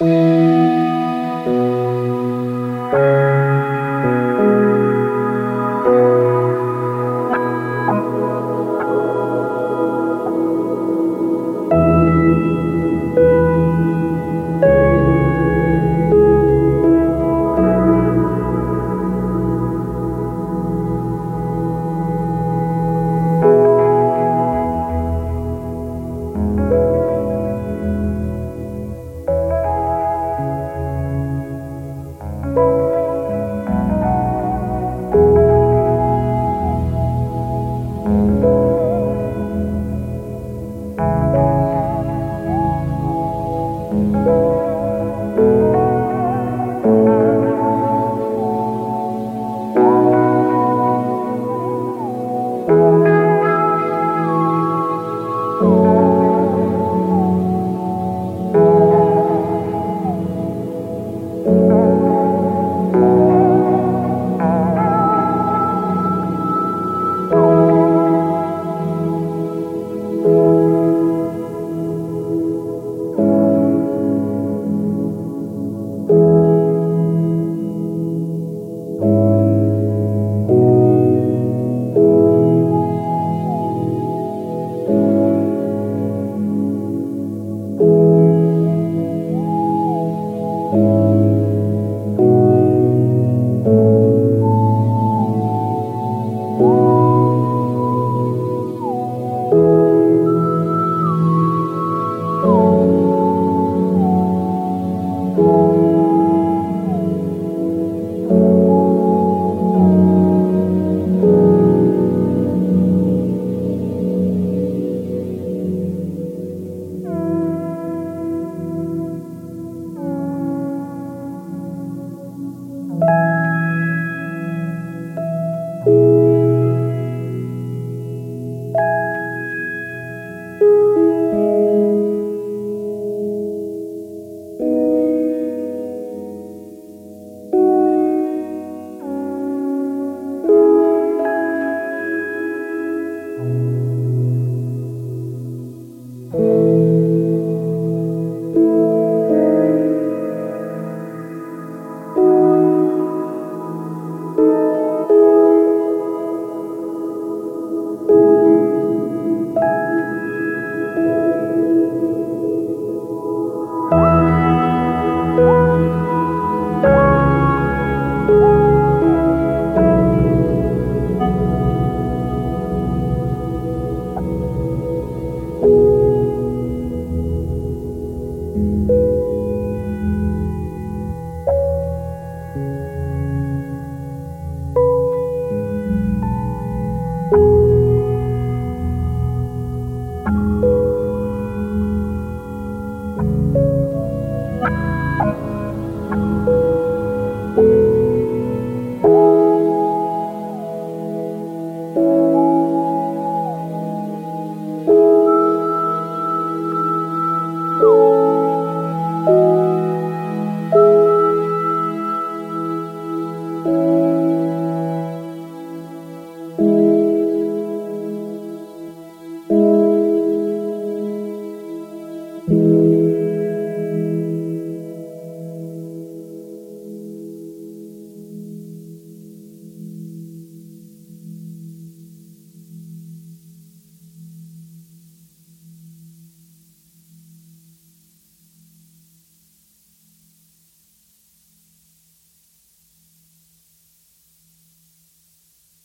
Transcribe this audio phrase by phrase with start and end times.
[0.00, 0.29] you